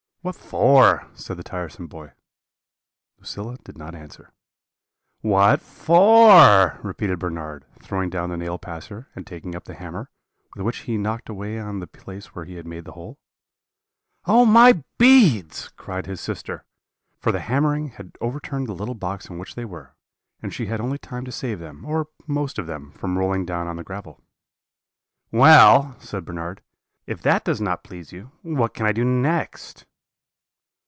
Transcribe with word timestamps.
"'What 0.23 0.35
for?' 0.35 1.07
said 1.15 1.37
the 1.37 1.41
tiresome 1.43 1.87
boy. 1.87 2.11
"Lucilla 3.17 3.57
did 3.63 3.75
not 3.75 3.95
answer. 3.95 4.31
"'What 5.21 5.61
for?' 5.63 6.79
repeated 6.83 7.17
Bernard, 7.17 7.65
throwing 7.81 8.11
down 8.11 8.29
the 8.29 8.37
nail 8.37 8.59
passer, 8.59 9.07
and 9.15 9.25
taking 9.25 9.55
up 9.55 9.63
the 9.63 9.73
hammer, 9.73 10.11
with 10.55 10.63
which 10.63 10.77
he 10.85 10.95
knocked 10.99 11.27
away 11.27 11.57
on 11.59 11.79
the 11.79 11.87
place 11.87 12.35
where 12.35 12.45
he 12.45 12.53
had 12.53 12.67
made 12.67 12.85
the 12.85 12.91
hole. 12.91 13.17
"'Oh, 14.27 14.45
my 14.45 14.83
beads!' 14.99 15.69
cried 15.69 16.05
his 16.05 16.21
sister; 16.21 16.65
for 17.17 17.31
the 17.31 17.39
hammering 17.39 17.87
had 17.89 18.15
overturned 18.21 18.67
the 18.67 18.75
little 18.75 18.93
box 18.93 19.27
in 19.27 19.39
which 19.39 19.55
they 19.55 19.65
were, 19.65 19.95
and 20.39 20.53
she 20.53 20.67
had 20.67 20.79
only 20.79 20.99
time 20.99 21.25
to 21.25 21.31
save 21.31 21.57
them, 21.57 21.83
or 21.83 22.09
most 22.27 22.59
of 22.59 22.67
them, 22.67 22.91
from 22.91 23.17
rolling 23.17 23.43
down 23.43 23.65
on 23.65 23.75
the 23.75 23.83
gravel. 23.83 24.21
"'Well,' 25.31 25.95
said 25.97 26.25
Bernard, 26.25 26.61
'if 27.07 27.23
that 27.23 27.43
does 27.43 27.59
not 27.59 27.83
please 27.83 28.11
you, 28.11 28.29
what 28.43 28.75
can 28.75 28.85
I 28.85 28.91
do 28.91 29.03
next?' 29.03 29.87